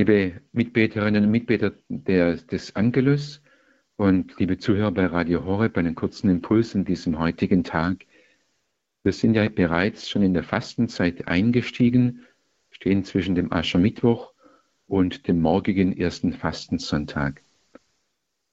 Liebe 0.00 0.40
Mitbeterinnen 0.52 1.26
und 1.26 1.30
Mitbeter 1.30 1.74
des 1.90 2.74
Angelus 2.74 3.42
und 3.96 4.34
liebe 4.38 4.56
Zuhörer 4.56 4.92
bei 4.92 5.04
Radio 5.04 5.44
Horeb, 5.44 5.76
einen 5.76 5.94
kurzen 5.94 6.30
Impuls 6.30 6.74
in 6.74 6.86
diesem 6.86 7.18
heutigen 7.18 7.64
Tag. 7.64 8.06
Wir 9.02 9.12
sind 9.12 9.34
ja 9.34 9.46
bereits 9.50 10.08
schon 10.08 10.22
in 10.22 10.32
der 10.32 10.42
Fastenzeit 10.42 11.28
eingestiegen, 11.28 12.24
stehen 12.70 13.04
zwischen 13.04 13.34
dem 13.34 13.52
Aschermittwoch 13.52 14.32
und 14.86 15.28
dem 15.28 15.42
morgigen 15.42 15.94
ersten 15.94 16.32
Fastensonntag. 16.32 17.42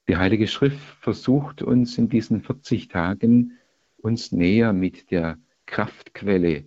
Die 0.10 0.18
Heilige 0.18 0.50
Schrift 0.50 0.82
versucht 1.00 1.62
uns 1.62 1.98
in 1.98 2.10
diesen 2.10 2.42
40 2.42 2.90
Tagen 2.90 3.54
uns 3.96 4.34
näher 4.34 4.74
mit 4.74 5.12
der 5.12 5.38
Kraftquelle 5.66 6.66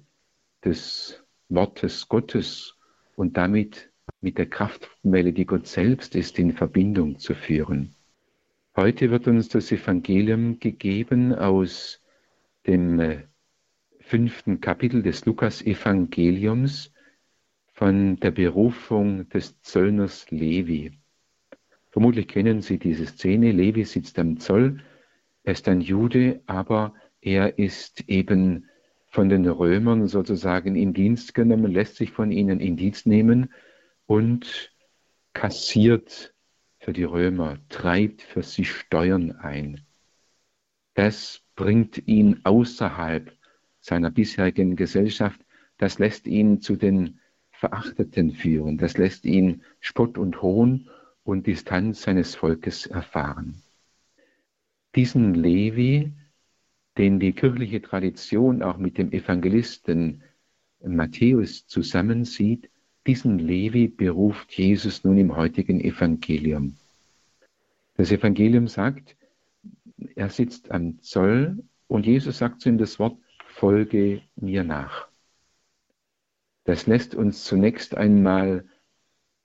des 0.64 1.22
Wortes 1.50 2.08
Gottes 2.08 2.78
und 3.14 3.36
damit 3.36 3.89
mit 4.20 4.38
der 4.38 4.46
Kraftquelle, 4.46 5.32
die 5.32 5.46
Gott 5.46 5.66
selbst 5.66 6.14
ist, 6.14 6.38
in 6.38 6.52
Verbindung 6.52 7.18
zu 7.18 7.34
führen. 7.34 7.94
Heute 8.76 9.10
wird 9.10 9.26
uns 9.26 9.48
das 9.48 9.72
Evangelium 9.72 10.58
gegeben 10.58 11.34
aus 11.34 12.00
dem 12.66 13.00
äh, 13.00 13.24
fünften 14.00 14.60
Kapitel 14.60 15.02
des 15.02 15.24
Lukas-Evangeliums 15.26 16.92
von 17.72 18.16
der 18.16 18.30
Berufung 18.30 19.28
des 19.28 19.60
Zöllners 19.62 20.30
Levi. 20.30 20.92
Vermutlich 21.90 22.28
kennen 22.28 22.60
Sie 22.60 22.78
diese 22.78 23.06
Szene. 23.06 23.52
Levi 23.52 23.84
sitzt 23.84 24.18
am 24.18 24.38
Zoll. 24.38 24.82
Er 25.42 25.52
ist 25.52 25.66
ein 25.66 25.80
Jude, 25.80 26.40
aber 26.46 26.94
er 27.20 27.58
ist 27.58 28.08
eben 28.08 28.66
von 29.08 29.28
den 29.28 29.46
Römern 29.46 30.06
sozusagen 30.06 30.76
in 30.76 30.92
Dienst 30.92 31.34
genommen, 31.34 31.72
lässt 31.72 31.96
sich 31.96 32.12
von 32.12 32.30
ihnen 32.30 32.60
in 32.60 32.76
Dienst 32.76 33.06
nehmen 33.06 33.50
und 34.10 34.74
kassiert 35.34 36.34
für 36.80 36.92
die 36.92 37.04
Römer, 37.04 37.58
treibt 37.68 38.22
für 38.22 38.42
sie 38.42 38.64
Steuern 38.64 39.30
ein. 39.30 39.82
Das 40.94 41.44
bringt 41.54 42.08
ihn 42.08 42.40
außerhalb 42.42 43.32
seiner 43.78 44.10
bisherigen 44.10 44.74
Gesellschaft, 44.74 45.40
das 45.78 46.00
lässt 46.00 46.26
ihn 46.26 46.60
zu 46.60 46.74
den 46.74 47.20
Verachteten 47.52 48.32
führen, 48.32 48.78
das 48.78 48.98
lässt 48.98 49.24
ihn 49.26 49.62
Spott 49.78 50.18
und 50.18 50.42
Hohn 50.42 50.90
und 51.22 51.46
Distanz 51.46 52.02
seines 52.02 52.34
Volkes 52.34 52.86
erfahren. 52.86 53.62
Diesen 54.96 55.34
Levi, 55.34 56.10
den 56.98 57.20
die 57.20 57.32
kirchliche 57.32 57.80
Tradition 57.80 58.64
auch 58.64 58.76
mit 58.76 58.98
dem 58.98 59.12
Evangelisten 59.12 60.24
Matthäus 60.82 61.68
zusammensieht, 61.68 62.70
diesen 63.06 63.38
Levi 63.38 63.88
beruft 63.88 64.52
Jesus 64.52 65.04
nun 65.04 65.18
im 65.18 65.36
heutigen 65.36 65.80
Evangelium. 65.80 66.76
Das 67.96 68.12
Evangelium 68.12 68.68
sagt, 68.68 69.16
er 70.14 70.28
sitzt 70.28 70.70
am 70.70 71.00
Zoll 71.02 71.62
und 71.88 72.06
Jesus 72.06 72.38
sagt 72.38 72.60
zu 72.60 72.68
ihm 72.68 72.78
das 72.78 72.98
Wort, 72.98 73.16
folge 73.46 74.22
mir 74.36 74.64
nach. 74.64 75.08
Das 76.64 76.86
lässt 76.86 77.14
uns 77.14 77.44
zunächst 77.44 77.96
einmal 77.96 78.64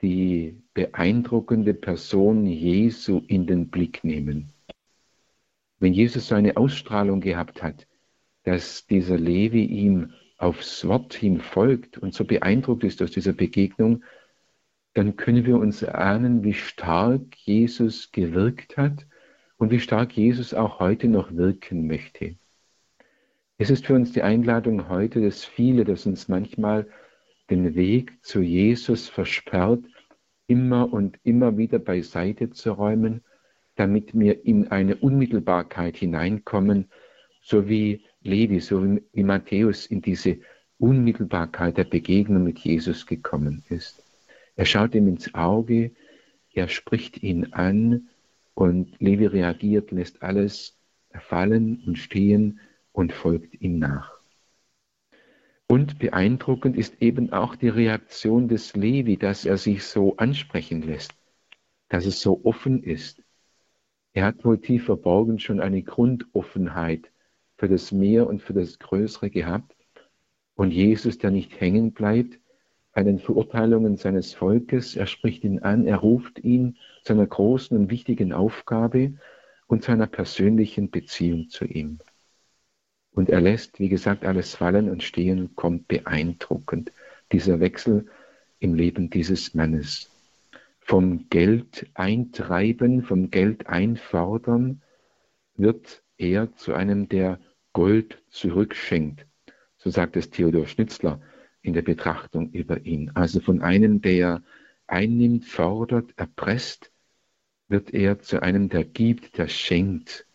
die 0.02 0.62
beeindruckende 0.74 1.74
Person 1.74 2.46
Jesu 2.46 3.22
in 3.28 3.48
den 3.48 3.70
Blick 3.70 4.04
nehmen. 4.04 4.54
Wenn 5.80 5.94
Jesus 5.94 6.28
so 6.28 6.36
eine 6.36 6.58
Ausstrahlung 6.58 7.22
gehabt 7.22 7.64
hat, 7.64 7.88
dass 8.44 8.86
dieser 8.86 9.18
Levi 9.18 9.64
ihm 9.64 10.14
aufs 10.38 10.88
Wort 10.88 11.14
hin 11.14 11.40
folgt 11.40 11.98
und 11.98 12.14
so 12.14 12.26
beeindruckt 12.26 12.84
ist 12.84 13.02
aus 13.02 13.12
dieser 13.12 13.34
Begegnung, 13.34 14.04
dann 14.94 15.18
können 15.18 15.46
wir 15.46 15.58
uns 15.58 15.84
ahnen, 15.84 16.44
wie 16.44 16.54
stark 16.54 17.36
Jesus 17.36 18.12
gewirkt 18.12 18.78
hat 18.78 19.06
und 19.58 19.72
wie 19.72 19.80
stark 19.80 20.14
Jesus 20.14 20.54
auch 20.54 20.80
heute 20.80 21.08
noch 21.08 21.36
wirken 21.36 21.88
möchte. 21.88 22.36
Es 23.58 23.70
ist 23.70 23.86
für 23.86 23.94
uns 23.94 24.12
die 24.12 24.22
Einladung 24.22 24.90
heute, 24.90 25.22
dass 25.22 25.46
viele, 25.46 25.86
das 25.86 26.06
uns 26.06 26.28
manchmal 26.28 26.88
den 27.50 27.76
Weg 27.76 28.14
zu 28.22 28.42
Jesus 28.42 29.08
versperrt, 29.08 29.84
immer 30.48 30.92
und 30.92 31.18
immer 31.24 31.58
wieder 31.58 31.80
beiseite 31.80 32.50
zu 32.50 32.72
räumen, 32.72 33.24
damit 33.76 34.18
wir 34.18 34.46
in 34.46 34.70
eine 34.70 34.96
Unmittelbarkeit 34.96 35.98
hineinkommen, 35.98 36.90
so 37.42 37.68
wie 37.68 38.04
Levi, 38.26 38.60
so 38.60 38.84
wie 38.84 39.24
Matthäus 39.24 39.86
in 39.86 40.02
diese 40.02 40.40
Unmittelbarkeit 40.78 41.78
der 41.78 41.86
Begegnung 41.86 42.44
mit 42.44 42.60
Jesus 42.60 43.06
gekommen 43.06 43.64
ist. 43.70 44.04
Er 44.56 44.66
schaut 44.66 44.96
ihm 44.96 45.08
ins 45.08 45.34
Auge, 45.34 45.92
er 46.54 46.68
spricht 46.68 47.22
ihn 47.24 47.54
an 47.54 48.10
und 48.54 49.00
Levi 49.00 49.26
reagiert, 49.28 49.92
lässt 49.92 50.24
alles 50.24 50.78
fallen 51.12 51.84
und 51.86 51.98
stehen 51.98 52.60
und 52.92 53.14
folgt 53.14 53.62
ihm 53.62 53.80
nach. 53.80 54.20
Und 55.68 56.00
beeindruckend 56.00 56.78
ist 56.78 57.02
eben 57.02 57.34
auch 57.34 57.56
die 57.56 57.70
Reaktion 57.70 58.48
des 58.48 58.76
Levi, 58.76 59.18
dass 59.18 59.46
er 59.46 59.58
sich 59.58 59.84
so 59.84 60.16
ansprechen 60.18 60.82
lässt, 60.82 61.14
dass 61.90 62.06
es 62.06 62.22
so 62.22 62.42
offen 62.46 62.84
ist. 62.84 63.24
Er 64.14 64.26
hat 64.26 64.46
wohl 64.46 64.60
tief 64.60 64.86
verborgen 64.86 65.40
schon 65.40 65.60
eine 65.60 65.82
Grundoffenheit 65.82 67.12
für 67.58 67.68
das 67.68 67.92
Mehr 67.92 68.28
und 68.28 68.42
für 68.42 68.54
das 68.54 68.80
Größere 68.80 69.30
gehabt. 69.30 69.76
Und 70.56 70.72
Jesus, 70.72 71.18
der 71.18 71.32
nicht 71.32 71.60
hängen 71.60 71.92
bleibt 71.92 72.40
an 72.94 73.06
den 73.06 73.20
Verurteilungen 73.20 73.98
seines 73.98 74.34
Volkes, 74.34 74.96
er 74.96 75.08
spricht 75.08 75.44
ihn 75.44 75.60
an, 75.60 75.86
er 75.86 75.98
ruft 75.98 76.40
ihn 76.40 76.78
zu 77.04 77.14
einer 77.14 77.28
großen 77.28 77.78
und 77.78 77.92
wichtigen 77.92 78.32
Aufgabe 78.32 79.14
und 79.68 79.84
zu 79.84 79.92
einer 79.92 80.08
persönlichen 80.08 80.90
Beziehung 80.90 81.50
zu 81.50 81.66
ihm. 81.66 82.00
Und 83.12 83.30
er 83.30 83.42
lässt, 83.42 83.80
wie 83.80 83.90
gesagt, 83.90 84.26
alles 84.26 84.56
fallen 84.56 84.90
und 84.90 85.04
stehen, 85.04 85.56
kommt 85.56 85.88
beeindruckend, 85.88 86.92
dieser 87.32 87.60
Wechsel 87.60 88.08
im 88.60 88.76
Leben 88.76 89.10
dieses 89.10 89.54
Mannes. 89.54 90.10
Vom 90.80 91.30
Geld 91.30 91.88
eintreiben, 91.94 93.04
vom 93.04 93.32
Geld 93.32 93.68
einfordern, 93.68 94.82
wird 95.56 96.04
er 96.18 96.54
zu 96.56 96.74
einem, 96.74 97.10
der 97.10 97.40
Gold 97.76 98.24
zurückschenkt. 98.30 99.28
So 99.76 99.90
sagt 99.90 100.16
es 100.16 100.30
Theodor 100.30 100.66
Schnitzler 100.66 101.20
in 101.62 101.74
der 101.74 101.82
Betrachtung 101.82 102.50
über 102.52 102.86
ihn. 102.86 103.12
Also 103.16 103.42
von 103.42 103.62
einem, 103.62 104.02
der 104.02 104.42
einnimmt, 104.88 105.44
fordert, 105.44 106.14
erpresst, 106.16 106.94
wird 107.68 107.94
er 107.94 108.20
zu 108.20 108.42
einem, 108.42 108.70
der 108.70 108.86
gibt, 108.86 109.38
der 109.38 109.50
schenkt. 109.50 110.26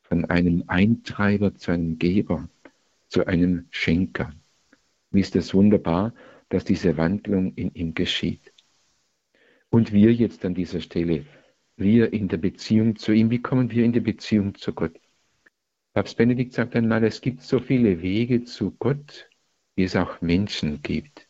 Von 0.00 0.24
einem 0.24 0.64
Eintreiber 0.66 1.54
zu 1.54 1.70
einem 1.70 2.00
Geber, 2.00 2.48
zu 3.06 3.28
einem 3.28 3.68
Schenker. 3.70 4.32
Wie 5.12 5.20
ist 5.20 5.36
es 5.36 5.54
wunderbar, 5.54 6.12
dass 6.48 6.64
diese 6.64 6.96
Wandlung 6.96 7.54
in 7.54 7.72
ihm 7.74 7.94
geschieht. 7.94 8.52
Und 9.70 9.92
wir 9.92 10.12
jetzt 10.12 10.44
an 10.44 10.54
dieser 10.54 10.80
Stelle, 10.80 11.26
wir 11.76 12.12
in 12.12 12.26
der 12.26 12.38
Beziehung 12.38 12.96
zu 12.96 13.12
ihm, 13.12 13.30
wie 13.30 13.40
kommen 13.40 13.70
wir 13.70 13.84
in 13.84 13.92
die 13.92 14.00
Beziehung 14.00 14.56
zu 14.56 14.72
Gott? 14.72 14.98
Papst 15.94 16.16
Benedikt 16.16 16.54
sagt 16.54 16.74
einmal, 16.74 17.04
es 17.04 17.20
gibt 17.20 17.42
so 17.42 17.60
viele 17.60 18.00
Wege 18.00 18.44
zu 18.44 18.70
Gott, 18.70 19.28
wie 19.74 19.84
es 19.84 19.94
auch 19.94 20.22
Menschen 20.22 20.80
gibt. 20.80 21.28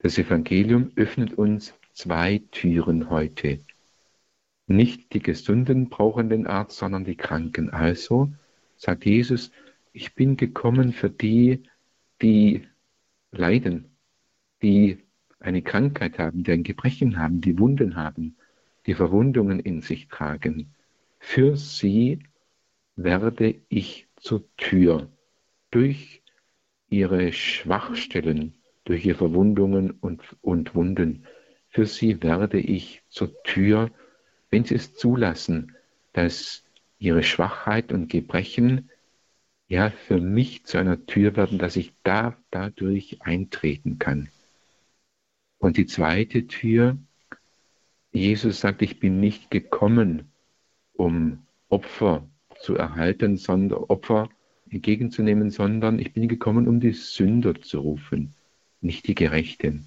Das 0.00 0.18
Evangelium 0.18 0.90
öffnet 0.96 1.34
uns 1.34 1.74
zwei 1.92 2.42
Türen 2.50 3.08
heute. 3.08 3.60
Nicht 4.66 5.12
die 5.12 5.20
Gesunden 5.20 5.90
brauchen 5.90 6.28
den 6.28 6.48
Arzt, 6.48 6.78
sondern 6.78 7.04
die 7.04 7.16
Kranken. 7.16 7.70
Also 7.70 8.32
sagt 8.76 9.04
Jesus, 9.06 9.52
ich 9.92 10.16
bin 10.16 10.36
gekommen 10.36 10.92
für 10.92 11.08
die, 11.08 11.62
die 12.20 12.66
leiden, 13.30 13.96
die 14.60 14.98
eine 15.38 15.62
Krankheit 15.62 16.18
haben, 16.18 16.42
die 16.42 16.50
ein 16.50 16.64
Gebrechen 16.64 17.16
haben, 17.16 17.40
die 17.40 17.58
Wunden 17.60 17.94
haben, 17.94 18.36
die 18.86 18.94
Verwundungen 18.94 19.60
in 19.60 19.82
sich 19.82 20.08
tragen. 20.08 20.74
Für 21.20 21.56
sie 21.56 22.18
werde 22.98 23.54
ich 23.68 24.08
zur 24.16 24.44
Tür 24.56 25.08
durch 25.70 26.22
ihre 26.90 27.32
Schwachstellen, 27.32 28.54
durch 28.84 29.06
ihre 29.06 29.18
Verwundungen 29.18 29.92
und, 29.92 30.22
und 30.42 30.74
Wunden. 30.74 31.24
Für 31.68 31.86
sie 31.86 32.22
werde 32.22 32.58
ich 32.58 33.02
zur 33.08 33.40
Tür, 33.44 33.90
wenn 34.50 34.64
sie 34.64 34.74
es 34.74 34.94
zulassen, 34.94 35.76
dass 36.12 36.64
ihre 36.98 37.22
Schwachheit 37.22 37.92
und 37.92 38.08
Gebrechen 38.08 38.90
ja 39.68 39.90
für 39.90 40.18
mich 40.18 40.64
zu 40.64 40.78
einer 40.78 41.06
Tür 41.06 41.36
werden, 41.36 41.58
dass 41.58 41.76
ich 41.76 41.92
da 42.02 42.36
dadurch 42.50 43.22
eintreten 43.22 43.98
kann. 44.00 44.28
Und 45.58 45.76
die 45.76 45.86
zweite 45.86 46.48
Tür, 46.48 46.96
Jesus 48.10 48.60
sagt, 48.60 48.82
ich 48.82 48.98
bin 48.98 49.20
nicht 49.20 49.50
gekommen, 49.50 50.32
um 50.94 51.46
Opfer 51.68 52.26
zu 52.60 52.76
erhalten, 52.76 53.36
sondern 53.36 53.84
Opfer 53.84 54.28
entgegenzunehmen, 54.70 55.50
sondern 55.50 55.98
ich 55.98 56.12
bin 56.12 56.28
gekommen, 56.28 56.68
um 56.68 56.80
die 56.80 56.92
Sünder 56.92 57.60
zu 57.60 57.80
rufen, 57.80 58.34
nicht 58.80 59.06
die 59.06 59.14
Gerechten. 59.14 59.86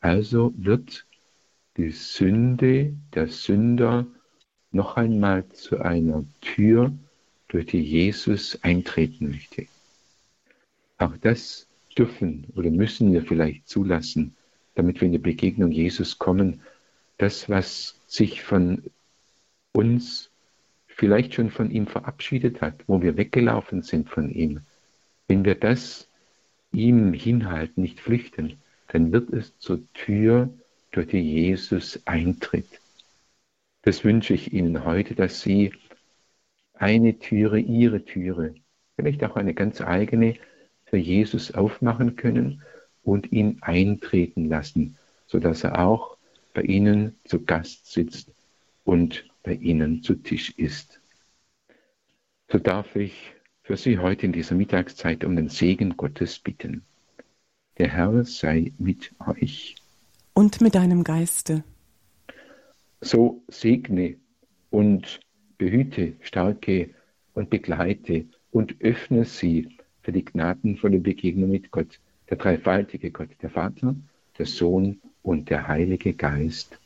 Also 0.00 0.52
wird 0.56 1.06
die 1.76 1.90
Sünde, 1.90 2.94
der 3.14 3.28
Sünder, 3.28 4.06
noch 4.70 4.96
einmal 4.96 5.48
zu 5.48 5.80
einer 5.80 6.24
Tür, 6.40 6.92
durch 7.48 7.66
die 7.66 7.80
Jesus 7.80 8.62
eintreten 8.62 9.30
möchte. 9.30 9.66
Auch 10.98 11.16
das 11.16 11.66
dürfen 11.96 12.46
oder 12.54 12.70
müssen 12.70 13.12
wir 13.12 13.22
vielleicht 13.22 13.68
zulassen, 13.68 14.36
damit 14.74 15.00
wir 15.00 15.06
in 15.06 15.12
die 15.12 15.18
Begegnung 15.18 15.72
Jesus 15.72 16.18
kommen. 16.18 16.60
Das, 17.16 17.48
was 17.48 17.98
sich 18.06 18.42
von 18.42 18.82
uns 19.72 20.30
vielleicht 20.98 21.34
schon 21.34 21.50
von 21.50 21.70
ihm 21.70 21.86
verabschiedet 21.86 22.60
hat, 22.60 22.74
wo 22.88 23.00
wir 23.00 23.16
weggelaufen 23.16 23.82
sind 23.82 24.10
von 24.10 24.30
ihm, 24.30 24.60
wenn 25.28 25.44
wir 25.44 25.54
das 25.54 26.08
ihm 26.72 27.12
hinhalten, 27.12 27.82
nicht 27.82 28.00
flüchten, 28.00 28.58
dann 28.88 29.12
wird 29.12 29.30
es 29.32 29.58
zur 29.58 29.80
Tür, 29.94 30.50
durch 30.90 31.08
die 31.08 31.20
Jesus 31.20 32.00
eintritt. 32.06 32.80
Das 33.82 34.04
wünsche 34.04 34.34
ich 34.34 34.52
Ihnen 34.52 34.84
heute, 34.84 35.14
dass 35.14 35.42
Sie 35.42 35.72
eine 36.74 37.18
Türe, 37.18 37.60
Ihre 37.60 38.04
Türe, 38.04 38.54
vielleicht 38.96 39.22
auch 39.22 39.36
eine 39.36 39.54
ganz 39.54 39.80
eigene, 39.80 40.34
für 40.86 40.96
Jesus 40.96 41.52
aufmachen 41.52 42.16
können 42.16 42.62
und 43.04 43.30
ihn 43.30 43.58
eintreten 43.60 44.48
lassen, 44.48 44.96
sodass 45.26 45.62
er 45.62 45.78
auch 45.78 46.16
bei 46.54 46.62
Ihnen 46.62 47.16
zu 47.24 47.44
Gast 47.44 47.92
sitzt 47.92 48.30
und 48.84 49.26
bei 49.48 49.54
Ihnen 49.54 50.02
zu 50.02 50.14
Tisch 50.14 50.50
ist. 50.58 51.00
So 52.52 52.58
darf 52.58 52.94
ich 52.96 53.32
für 53.62 53.78
Sie 53.78 53.96
heute 53.96 54.26
in 54.26 54.32
dieser 54.32 54.54
Mittagszeit 54.54 55.24
um 55.24 55.36
den 55.36 55.48
Segen 55.48 55.96
Gottes 55.96 56.38
bitten. 56.38 56.82
Der 57.78 57.88
Herr 57.88 58.26
sei 58.26 58.74
mit 58.76 59.10
euch. 59.26 59.76
Und 60.34 60.60
mit 60.60 60.74
deinem 60.74 61.02
Geiste. 61.02 61.64
So 63.00 63.42
segne 63.48 64.16
und 64.68 65.18
behüte, 65.56 66.16
stärke 66.20 66.90
und 67.32 67.48
begleite 67.48 68.26
und 68.50 68.78
öffne 68.82 69.24
sie 69.24 69.78
für 70.02 70.12
die 70.12 70.26
gnadenvolle 70.26 70.98
Begegnung 70.98 71.52
mit 71.52 71.70
Gott, 71.70 71.98
der 72.28 72.36
dreifaltige 72.36 73.10
Gott, 73.10 73.30
der 73.40 73.48
Vater, 73.48 73.96
der 74.36 74.44
Sohn 74.44 75.00
und 75.22 75.48
der 75.48 75.66
Heilige 75.66 76.12
Geist. 76.12 76.78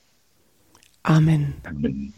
Amen. 1.03 1.55
Amen. 1.65 2.15